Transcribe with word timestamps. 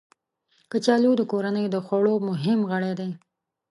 کچالو 0.71 1.11
د 1.17 1.21
کورنۍ 1.31 1.65
د 1.69 1.75
خوړو 1.85 2.13
مهم 2.29 2.59
غړی 2.71 2.93
دی 2.99 3.09